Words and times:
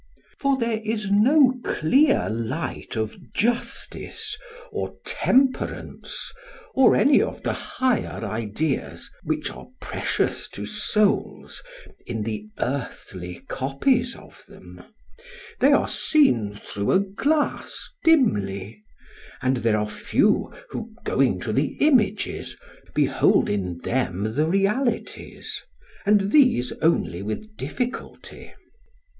For 0.39 0.57
there 0.57 0.81
is 0.83 1.11
no 1.11 1.59
clear 1.63 2.27
light 2.27 2.95
of 2.95 3.31
justice 3.35 4.35
or 4.71 4.95
temperance, 5.05 6.31
or 6.73 6.95
any 6.95 7.21
of 7.21 7.43
the 7.43 7.53
higher 7.53 8.25
ideas 8.25 9.11
which 9.21 9.51
are 9.51 9.67
precious 9.79 10.47
to 10.49 10.65
souls, 10.65 11.61
in 12.07 12.23
the 12.23 12.49
earthly 12.57 13.41
copies 13.47 14.15
of 14.15 14.43
them: 14.47 14.81
they 15.59 15.71
are 15.71 15.87
seen 15.87 16.55
through 16.63 16.93
a 16.93 16.99
glass 16.99 17.77
dimly; 18.03 18.83
and 19.39 19.57
there 19.57 19.77
are 19.77 19.87
few 19.87 20.51
who, 20.71 20.95
going 21.03 21.39
to 21.41 21.53
the 21.53 21.73
images, 21.79 22.57
behold 22.95 23.51
in 23.51 23.77
them 23.83 24.33
the 24.33 24.47
realities, 24.47 25.61
and 26.07 26.31
these 26.31 26.71
only 26.81 27.21
with 27.21 27.55
difficulty. 27.55 28.51